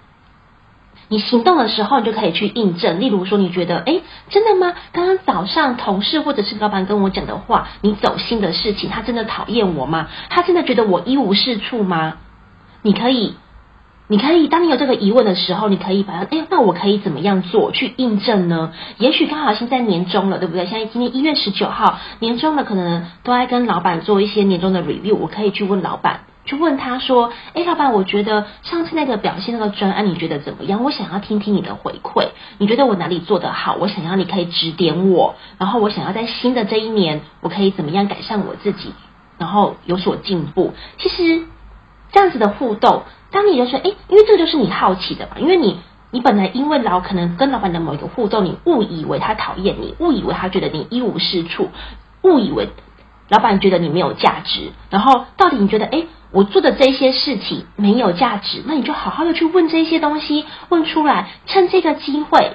[1.09, 3.01] 你行动的时候，你就可以去印证。
[3.01, 4.75] 例如说，你觉得，哎，真的吗？
[4.92, 10.09] 刚刚早上同事或者是老板跟我讲的话，你走心的事情，他真的讨厌我吗？
[10.29, 12.18] 他真的觉得我一无是处吗？
[12.83, 13.35] 你可以，
[14.07, 18.73] 你可以，当你有这个疑问的时候，你可以把它，哎，那我可以怎么样做去印证呢？
[18.99, 20.66] 也许刚好现在年终了，对不对？
[20.66, 26.21] 现在今天一月十九号，年终了，可能都在跟老板做一些年终的 review，我可以去问老板。
[26.48, 30.82] 去问他说：“哎，老板，我觉得上次那个表现那个专案，你觉得怎么样？
[30.82, 32.28] 我想要听听你的回馈。
[32.56, 33.76] 你觉得我哪里做得好？
[33.78, 35.34] 我想要你可以指点我。
[35.58, 38.94] 然后我想要在新的这一年，我可以怎么样改善我自己，
[39.37, 40.72] 然后有所进步。
[40.96, 41.42] 其实
[42.12, 45.32] 这样子的互动，当你就说，哎，因为这个就是你好奇的嘛。
[45.38, 45.78] 因为你
[46.11, 51.68] 你本来因为老可能跟老板的某一个互动，你误以为他讨厌你，误以为他觉得你一无是处，
[52.22, 52.70] 误以为
[53.28, 54.72] 老板觉得你没有价值。
[54.88, 62.53] 然后到底你觉得，哎？”我做的这些事情没有价值，那你就好好的去问这些东西，问出来，趁这个机会，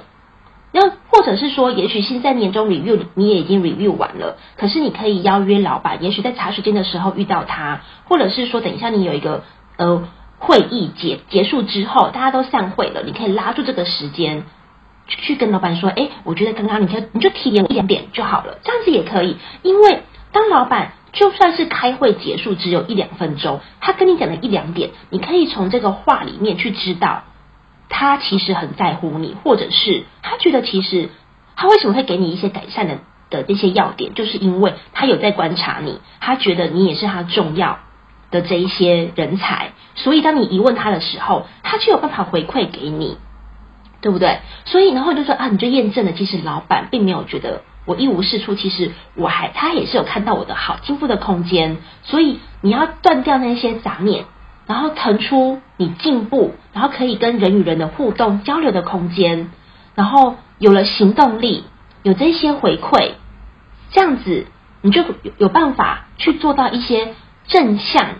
[0.72, 9.42] 那或者是说，也许现在年终 review 你也已经 review 完了，可是你可以邀约老板，也许在茶水间的时候遇到他，或者是说，等一下你有一个
[9.76, 10.06] 呃
[10.38, 14.44] 会议结结束之后，大家都散会了，你可以拉住这个时间
[15.06, 20.02] 去跟老板说，哎，我觉得刚刚你就你就提点我一点点就好了，这样子也可以，因为
[20.34, 20.92] 当老板。
[21.14, 27.22] 就算是开会结束只有一两分钟，他跟你讲了一两点，你可以从这个话里面去知道，
[27.88, 31.10] 他其实很在乎你，或者是他觉得其实
[31.54, 32.98] 他为什么会给你一些改善的
[33.30, 37.78] 的这些要点，就是因为他有在观察你，他觉得你也是他重要
[38.32, 43.18] 的这一些人才，所以当你一问他的时候，他就有办法回馈给你，
[44.00, 44.40] 对不对？
[44.64, 47.62] 所以然后就说啊，你就验证了，其实老板并没有觉得。
[47.86, 54.24] 我一无是处，其实我还他也是有看到我的好进步的空间，所以你要断掉那些杂念，
[54.66, 59.50] 然后腾出你进步，然后可以跟人与人的互动交流的空间，
[59.94, 61.64] 然后有了行动力，
[62.02, 63.10] 有这些回馈，
[63.90, 64.46] 这样子
[64.80, 67.14] 你就有有办法去做到一些
[67.48, 68.16] 正向，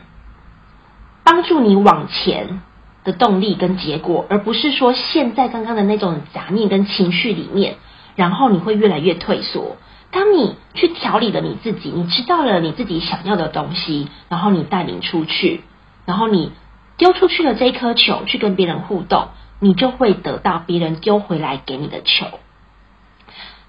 [1.25, 2.61] 帮助你往前
[3.03, 7.77] 的动力跟结果，而不是说陷在刚刚的那种杂念跟情绪里面。
[8.17, 9.77] 然后你会越来越退缩。
[10.11, 15.63] 当你去调理了你自己，你知道了你自己想要的东西，然后你带领出去，
[16.07, 16.53] 然后你
[16.97, 22.27] 丢出去了这一颗球去跟别人互动，你就会得到别人丢回来给你的球。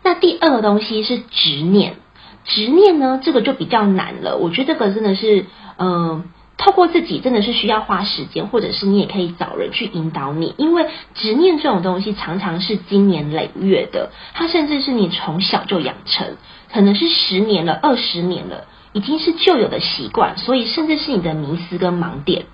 [0.04, 1.96] 那第二个东西是执念，
[2.44, 4.38] 执念呢，这个就比较难了。
[4.38, 5.48] 我觉得这个真的是，
[5.80, 16.38] 嗯、透过自己真的是需要花时间，或者是你也可以找人去引导你，因为执念这种东西常常是经年累月的，它甚至是你从小就养成，
[16.72, 22.46] 可能是十年了、二十年了，已经是旧有的习惯，所以甚至是你的迷思跟盲点，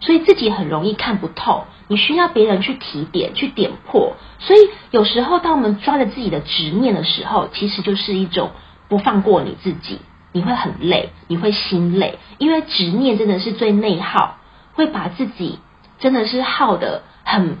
[0.00, 8.52] 所以自己很容易看不透，你需要别人去提点、去点破，所以有时候当我们抓着自己的执念的时候，其实就是一种
[8.88, 9.98] 不放过你自己。
[10.34, 14.38] 你会很累，你会心累，因为执念真的是最内耗，
[14.74, 15.60] 会把自己
[16.00, 17.58] 真的是耗得很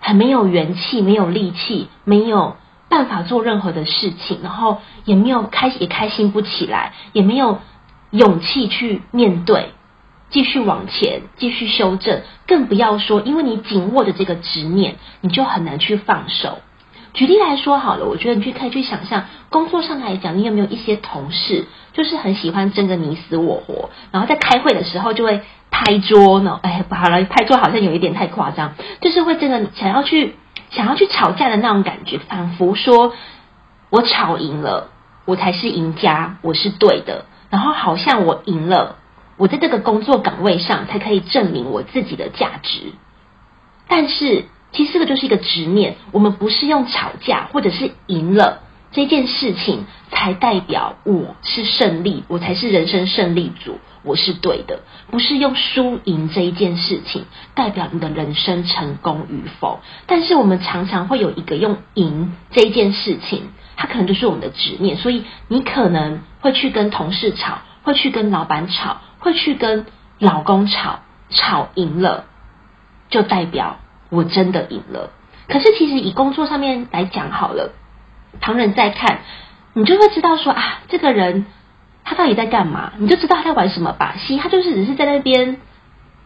[0.00, 2.56] 很没有元气，没有力气，没有
[2.88, 7.60] 办法做任何的事情，然后也没有开也开心不起来，也没有
[8.10, 9.70] 勇气去面对，
[10.28, 16.58] 继续往前，继续修正，更不要说，因为你紧握着这个执念，你就很难去放手。
[17.18, 26.60] 举例来说好了，我觉得你去可以去想象，工作上来讲，你有没有一些同事，就是很喜欢争个你死我活，然后在开会的时候就会拍桌呢？
[26.62, 30.36] 哎，不好了，拍桌好像有一点太夸张，就是会真的想要去
[30.70, 33.12] 想要去吵架的那种感觉，仿佛说
[33.90, 34.90] 我吵赢了，
[35.24, 38.94] 我才是赢家，我是对的，然后好像我赢了，
[39.38, 42.92] 我在这个工作岗位上才可以证明我自己的价值，
[43.88, 44.44] 但是。
[44.72, 48.60] 其实这个就是一个执念，我们不是用吵架或者是赢了
[48.92, 59.80] 这件事情才代表我是胜利，我才是人生胜利组，我是对的，不是用输赢这一件事情代表你的人生成功与否。
[60.06, 69.86] 但是我们常常会有一个用赢这一件事情，它可能就是我们的执念，所以你可能会去跟同事吵，会去跟老板吵，会去跟
[70.18, 71.00] 老公吵，
[71.30, 72.24] 吵赢了
[73.10, 73.78] 就代表。
[74.10, 75.10] 我真的赢了，
[75.48, 77.72] 可是其实以工作上面来讲好了，
[78.40, 79.20] 旁人在看，
[79.74, 81.46] 你就会知道说啊，这个人
[82.04, 84.38] 他到底在干嘛，你就知道他在玩什么把戏。
[84.38, 85.58] 他就是只是在那边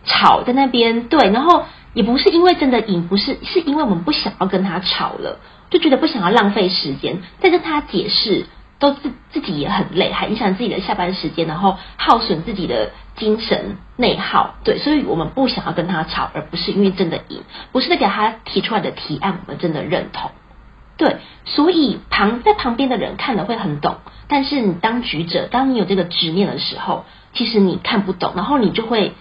[0.05, 8.47] 吵，在那边对，然后也不是因为真的赢，不是，是因为我们不想要跟他吵了，就觉得不想要浪费时间再跟他解释。
[8.83, 14.57] 都自自己也很累，还影响自己的下班时间，然后耗损自己的精神内耗。
[14.64, 20.33] 对，所以我们不想要跟他吵，而不是因为真的赢，不是给他提出来的提案我们真的认同。
[20.97, 27.05] 对，所以旁在旁边的人看了会很懂，但是你当局者，当你有这个执念的时候，
[27.35, 29.12] 其实你看不懂，然后你就会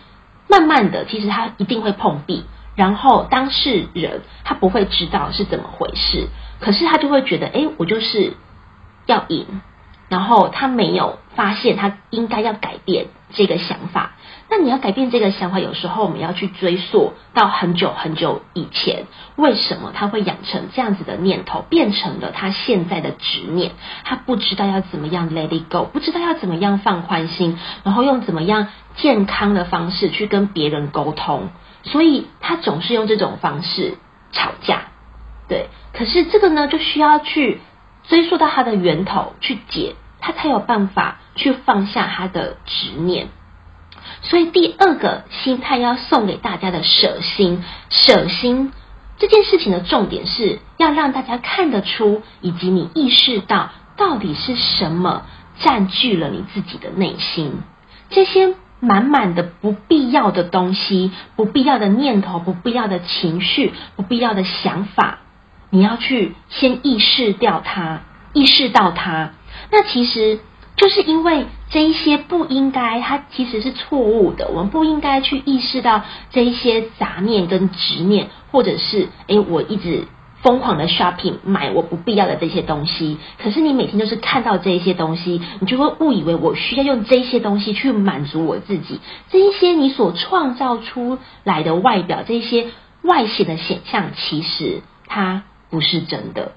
[0.50, 2.46] 慢慢的，其实他一定会碰壁，
[2.76, 8.34] 然后当事人他不会知道是怎么回事，可是他就会觉得，哎，我就是。
[9.06, 9.62] 要赢，
[10.10, 14.12] 然后他没有发现他应该要改变这个想法。
[14.50, 19.06] 那你要改变这个想法，有时候我们要去追溯到很久很久以前，
[19.38, 23.72] 为什么他会养成这样子的念头，变成了他现在的执念？
[24.04, 31.48] 他不知道要怎么样 let it go，不知道要怎么样放宽心，然后用怎么样健康的方式去跟别人沟通，
[31.84, 33.98] 所以他总是用这种方式
[34.34, 34.82] 吵架。
[35.48, 37.62] 对，可是这个呢，就需要去。
[38.04, 43.30] 追溯到他的源头去解，他才有办法去放下他的执念。
[44.24, 48.74] 所以第二个心态要送给大家的舍心，舍心
[49.18, 55.24] 这件事情的重点是要让大家看得出，以及你意识到到底是什么
[55.60, 57.62] 占据了你自己的内心，
[58.10, 65.20] 这些满满的不必要的东西、不必要的念头、不必要的情绪、不必要的想法。
[65.72, 68.02] 你要去先意识掉它，
[68.34, 69.32] 意识到它，
[69.72, 70.40] 那其实
[70.76, 74.50] 就是因为这一些不应该，它其实是错误的。
[74.50, 80.08] 我们不应该去意识到这一些杂念跟执念，或者是诶，我一直
[80.42, 83.18] 疯狂的 shopping 买我不必要的这些东西。
[83.42, 89.00] 可是你每天就是看到这一些东西，你就会误以为我需要用这些东西去满足我自己。
[89.30, 92.68] 这一些你所创造出来的外表，这一些
[93.04, 95.44] 外显的显象，其实它。
[95.72, 96.52] 不是真的，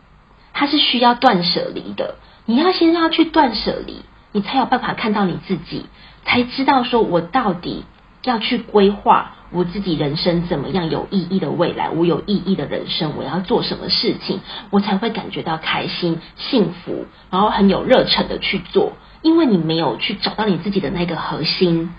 [0.53, 2.17] 它是需要断舍离的。
[2.45, 4.03] 你要先要去断舍离，
[4.33, 5.87] 你才有办法看到你自己，
[6.27, 7.85] 才知道说我到底
[8.25, 18.93] 要去规划我自己人生怎么样有意义的未来，我有意义的人生，我要做什么事情，我才会感觉到开心、幸福，然后很有热忱的去做。
[19.23, 21.95] 因为你没有去找到你自己的那个核心、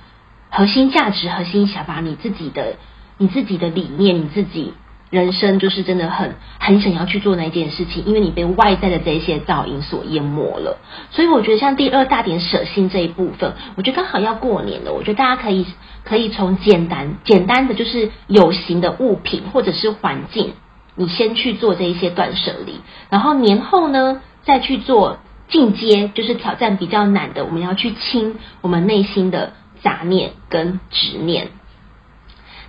[0.51, 2.75] 核心价值、核心想法，你自己的、
[3.17, 4.73] 你自己的理念，你自己。
[5.11, 10.79] 人生就是真的很很想要去做那件事情，因为你被外在的这些噪音所淹没了。
[11.11, 15.65] 所以我觉得像第二大点舍心这一部分，我觉得刚好要过年了，我觉得大家可以
[16.03, 20.53] 可以从简单简单的就是有形的物品或者是环境，
[20.95, 31.49] 你先去做这一些断舍离，然后年后呢再去做进阶，就是挑战比较难的，我们要去清我们内心的杂念跟执念。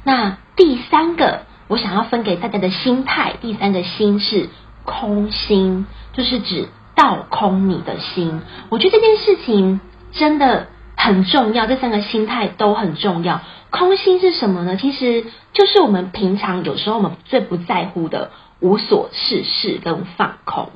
[0.05, 1.47] 那第三个。
[1.69, 4.49] 我想要分给大家的心态，第三个心是
[4.85, 8.41] 空心，就是指倒空你的心。
[8.69, 9.81] 我觉得这件事情
[10.13, 13.41] 真的很重要，这三个心态都很重要。
[13.71, 14.77] 空心是什么呢？
[14.77, 20.71] 其实就是我们平常有时候我们最不在乎的无所事事跟放空。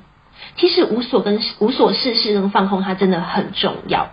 [0.57, 4.09] 其实无所跟无所事事跟放空，它真的很重要。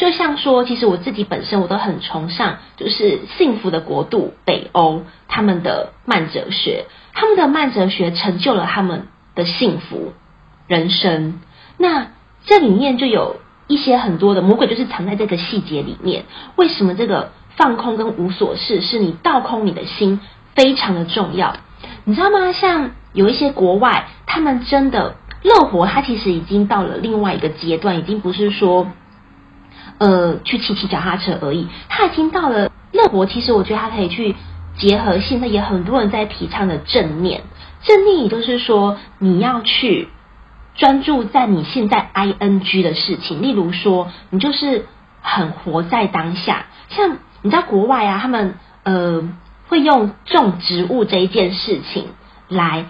[0.00, 10.14] 就像说，其实我自己本身我都很崇尚，就是幸福的国度北欧他们的慢哲学，他们的慢哲学成就了他们的幸福
[10.66, 11.42] 人生。
[11.76, 12.12] 那
[12.46, 16.24] 这里面就有一些很多的魔鬼，就是藏在这个细节里面。
[16.56, 20.18] 为什么这个放空跟无所事，是你倒空你的心
[20.54, 21.56] 非常的重要？
[22.04, 22.54] 你知道吗？
[22.54, 28.86] 像有一些国外，他们真的乐活，他其实已经到了另外一个阶段，已经不是说。
[30.00, 31.68] 呃，去骑骑脚踏车而已。
[31.90, 34.34] 他已经到了乐活，其实我觉得他可以去
[34.78, 37.42] 结合现在也很多人在提倡的正念。
[37.84, 40.08] 正念也就是说，你要去
[40.74, 44.86] 专注在你现在 ing 的事情，例如说，你就是
[45.20, 46.64] 很活在当下。
[46.88, 49.28] 像你知道国外啊，他们呃
[49.68, 52.08] 会用种植物这一件事情
[52.48, 52.86] 来。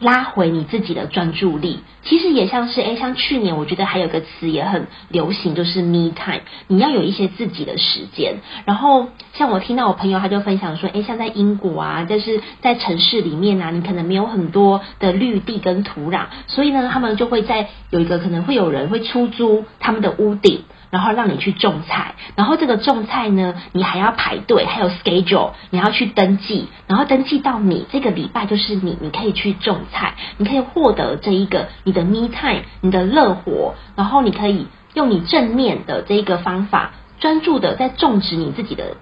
[0.00, 6.42] 拉回你自己的专注力，其实也像是诶，像去年我觉得还有个词也很流行，就是 me time。
[6.66, 8.36] 你要有一些自己的时间。
[8.64, 20.64] 然后像我听到我朋友他就分享说，诶，像在英国啊，就是在城市里面啊，你可能没有很多的绿地跟土壤，所以呢，他们就会在有一个可能会有人会出租他们的屋顶。
[20.94, 38.96] 然后让你去种菜，然后这个种菜呢，你还要排队，还有 schedule，你要去登记，然后登记到你这个礼拜就是你，你可以去种菜，你可以获得这一个你的 me time，你的乐活，然后你可以用你正面的这一个方法，专注的在种植你自己的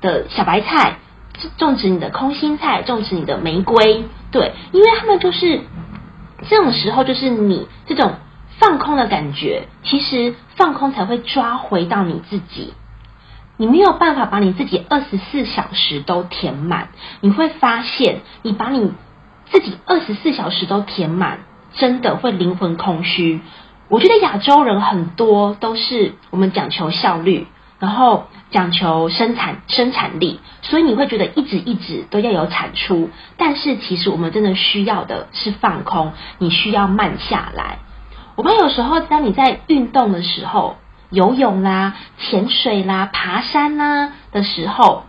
[0.00, 0.96] 的小白菜，
[1.56, 5.60] 种植你的空心菜，种植你的玫瑰，对，因为他们就是
[6.48, 8.14] 这种时候，就是你这种
[8.58, 12.74] 放空的感觉，其实放空才会抓回到你自己。
[13.56, 16.88] 你没有办法把你自己二十四小时都填满，
[17.20, 18.92] 你会发现，你把你
[19.50, 21.40] 自己二十四小时都填满，
[21.74, 23.40] 真的会灵魂空虚。
[23.88, 27.46] 我觉得亚洲人很多都是我们讲求效率，
[27.78, 33.10] 然后讲求生产生产力，所以你会觉得一直一直都要有产出。
[33.36, 37.78] 但是其实我们真的需要的是放空，你需要慢下来。
[38.36, 40.76] 我们有时候当你在运动的时候，
[41.10, 45.04] 游泳啦、潜水啦、爬山啦的时候，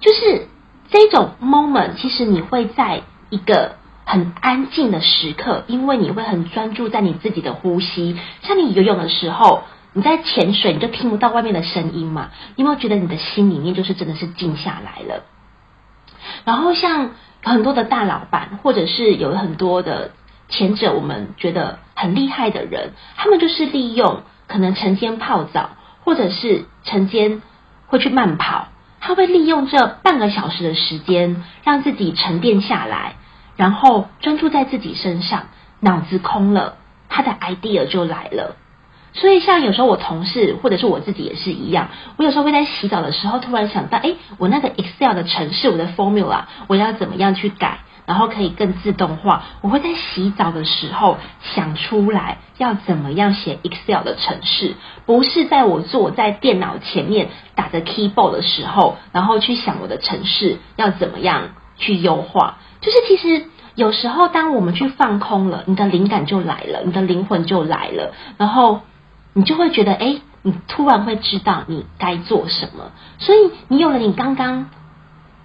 [0.00, 0.48] 就是
[0.90, 8.16] 这种 moment，其实你会在一个很安静的时刻，因为你会很专注在你自己的呼吸。
[8.42, 12.28] 像你游泳的时候，你在潜水，你就听不到外面的声音嘛？
[12.54, 15.24] 你有没有觉得你的心里面就是真的是静下来了？
[16.44, 17.10] 然后像
[17.42, 20.12] 很多的大老板，或者是有很多的
[20.48, 25.70] 前者，我们觉得很厉害的人，他们就是利用可能晨间泡澡，
[26.04, 27.42] 或者是晨间
[27.86, 28.68] 会去慢跑，
[29.00, 33.14] 他会利用这半个小时的时间，让自己沉淀下来。
[33.56, 35.46] 然后专注在自己身上，
[35.80, 36.76] 脑子空了，
[37.08, 38.56] 他的 idea 就来了。
[39.14, 41.88] 所以像有时候我同事或者是我自己也是一样，
[42.18, 49.44] 我有时候会在洗澡的时候突然想到，哎，我那个 Excel 的程式，我的 formula，我要怎么样去改，然后可以更自动化。
[49.60, 51.18] 我会在洗澡的时候
[51.54, 62.58] 想出来要怎么样写 Excel 的程式，不是在我坐在电脑前面打着 keyboard 的时候，然后去想我的程式要怎么样去优化。
[62.80, 68.82] 就是其实有时候，当我们去放空了，你的灵感就来了，你的灵魂就来了，然后
[69.34, 72.92] 你就会觉得，哎，你突然会知道你该做什么。
[73.18, 73.38] 所以
[73.68, 74.70] 你有了你刚刚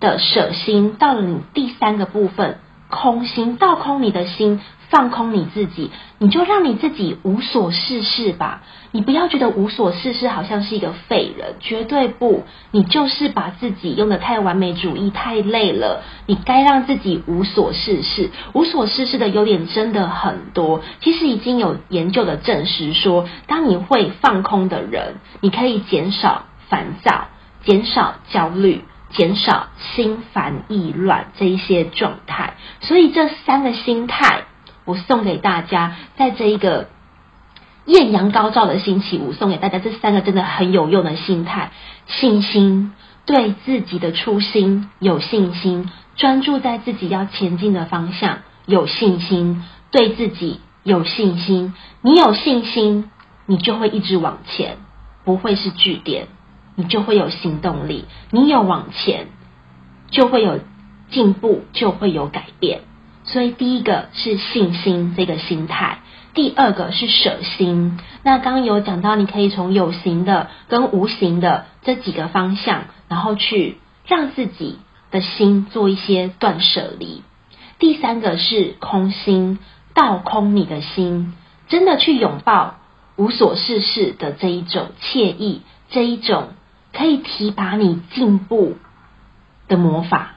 [0.01, 2.57] 的舍心，到了你第三个部分，
[2.89, 4.59] 空心，倒空你的心。
[4.89, 8.61] 放空你自己，你就让你自己无所事事吧。
[8.91, 12.43] 你不要觉得无所事事好像是一个废人，绝对不。
[12.71, 16.03] 你就是把自己用得太完美主义，太累了。
[16.25, 18.31] 你该让自己无所事事。
[18.51, 20.81] 无所事事的优点真的很多。
[20.99, 27.29] 其实已经有研究的证实说，当你会放空的人，你可以减少烦躁，
[27.63, 32.55] 减少焦虑，减少心烦意乱这一些状态。
[32.81, 34.43] 所以这三个心态。
[34.83, 36.89] 我送给大家，在这一个
[37.85, 41.71] 艳阳高照的星期五，送给大家这三个真的很有用的心态：
[42.07, 42.91] 信心，
[43.27, 51.75] 对自己的初心有信心，专注在自己要前进的方向有信心，对自己有信心。
[52.01, 53.11] 你有信心，
[53.45, 54.77] 你就会一直往前，
[55.23, 56.27] 不会是句点，
[56.81, 58.05] 你就会有行动力。
[58.31, 59.27] 你有往前，
[60.09, 60.59] 就会有
[61.11, 62.81] 进步，就会有改变。
[63.23, 65.99] 所以第一个是信心这个心态，
[66.33, 67.99] 第二个是舍心。
[68.23, 73.77] 那刚刚有讲到，你可以从有形的跟无形的这几个方向，然后去
[74.07, 74.79] 让自己
[75.11, 77.21] 的心做一些断舍离。
[77.77, 79.59] 第三个是空心，
[79.93, 81.35] 倒空你的心，
[81.67, 82.79] 真的去拥抱
[83.17, 85.61] 无所事事的这一种惬意，
[85.91, 86.49] 这一种
[86.93, 88.77] 可以提拔你进步
[89.67, 90.31] 的魔法。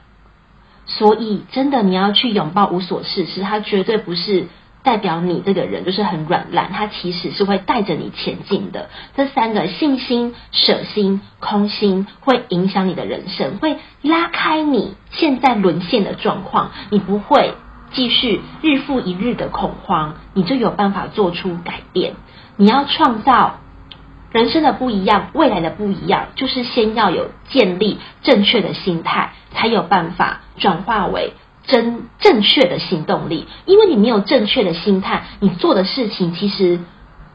[0.87, 4.45] 所以，真的，你要去拥抱无所事事，它绝对不是
[4.83, 8.89] 代表你这个人就是很软烂，它其实是会带着你前进的。
[9.15, 17.55] 这三个信心、舍心、空心，会影响你的人生，会拉开你现在沦陷的状况，你不会
[17.91, 22.13] 继续日复一日的恐慌，你就有办法做出改变。
[22.57, 23.57] 你要创造。
[24.35, 31.31] 人生的不一样，未来的不一样，就是先要有建立正确的心态，才有办法转化为
[31.65, 33.47] 真正确的行动力。
[33.65, 36.81] 因为你没有正确的心态，你做的事情其实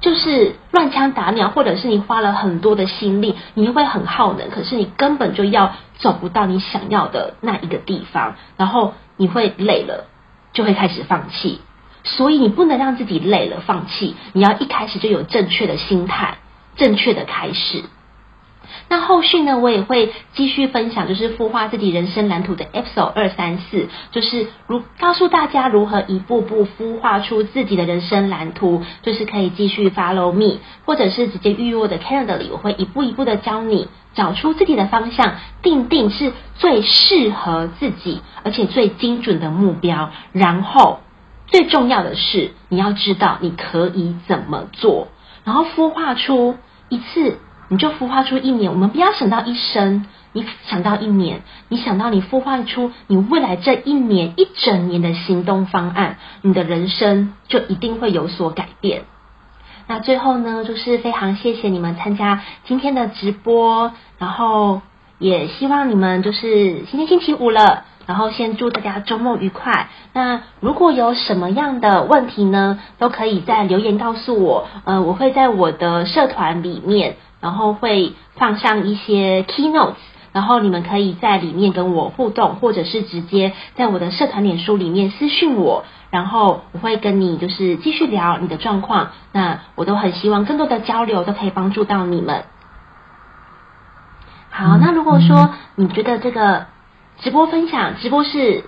[0.03, 10.05] 就是乱枪打鸟，或者是你花了很多的心力，你会很耗能，可是你根本就要走不到你想要的那一个地方，然后你会累了，
[10.53, 11.63] 就会开始放弃。
[12.05, 16.37] 所以你不能让自己累了放弃，你要一开始就有正确的心态。
[16.81, 17.85] 正确的开始。
[18.89, 41.01] 那后续呢，我也会继续分享，就是孵化自己人生蓝图的 Episode 二三四，就是如告诉大家如何一步步孵化出自己的人生蓝图，就是可以继续 Follow me，或者是直接预约我的 Calendar 里，我会一步一步的教你找出自己的方向，定定是最适合自己而且最精准的目标，然后
[41.47, 45.09] 最重要的是你要知道你可以怎么做。
[45.45, 46.57] 然后孵化出
[46.91, 47.39] 一次，
[47.69, 48.71] 你就孵化出一年。
[48.71, 59.05] 我们不要想到一生，你想到一年，你想到你孵化出你未来这一年一整年的行动方案，你的人生就一定会有所改变。
[59.87, 64.83] 那最后呢，就是非常谢谢你们参加今天的直播，然后
[65.19, 67.85] 也希望你们就是今天星期五了。
[68.11, 69.87] 然后先祝大家周末愉快。
[70.13, 74.67] 那如果有什么样的问题呢，都可以在留言告诉我。
[74.85, 79.95] 呃，我会在我的社团里面，然后会放上一些 keynotes，
[80.33, 89.11] 然后你们可以在里面跟我互动，或者是直接在我的社团脸书里面私讯我，然后我会跟你就是继续聊你的状况。
[89.31, 92.43] 那我都很希望更多的交流都可以帮助到你们。
[94.51, 96.67] 好，那如果说你觉得这个。
[97.21, 98.65] 直播分享，直播是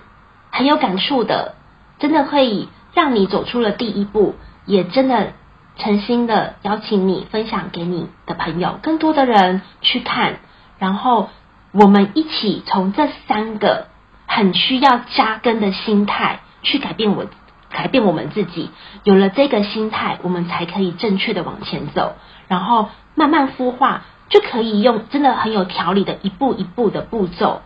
[0.51, 1.55] 很有感触的，
[1.97, 4.35] 真的会让你走出了第一步，
[4.67, 5.33] 也真的
[5.77, 10.35] 诚心的邀请你分享给你的朋友，更多的人去看，
[10.77, 11.29] 然后
[11.71, 13.87] 我们一起从这三个
[14.27, 17.25] 很需要扎根的心态去改变我，
[17.71, 18.69] 改变我们自己。
[19.03, 22.13] 有了这个心态，我们才可以正确的往前走，
[22.47, 27.63] 然后慢慢孵化，就可以用真的很有条理的一步一步的步骤。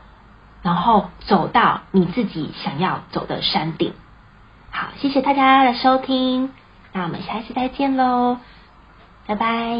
[0.67, 3.93] 然后走到你自己想要走的山顶。
[4.69, 6.51] 好，谢谢大家的收听，
[6.91, 8.37] 那我们下一次再见喽，
[9.25, 9.77] 拜拜。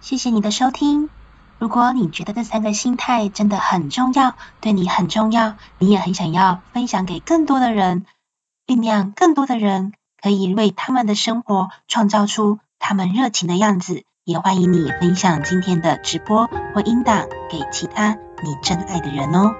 [0.00, 1.10] 谢谢你的收听。
[1.58, 8.06] 如果你觉得这三个心态真的很重要，对你很重要，你也很想要分享给更多的人，
[8.66, 19.54] 酝酿更多的人可以为他们的生活创造出他们热情的样子，也欢迎你分享今天的直播或音档给其他你真爱的人哦。